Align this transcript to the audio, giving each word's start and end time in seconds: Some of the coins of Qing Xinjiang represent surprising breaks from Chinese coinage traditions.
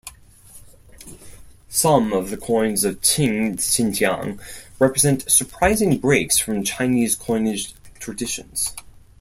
Some 1.69 2.11
of 2.11 2.31
the 2.31 2.37
coins 2.37 2.83
of 2.83 3.01
Qing 3.01 3.57
Xinjiang 3.57 4.41
represent 4.79 5.29
surprising 5.31 5.99
breaks 5.99 6.39
from 6.39 6.63
Chinese 6.63 7.15
coinage 7.15 7.75
traditions. 7.99 8.73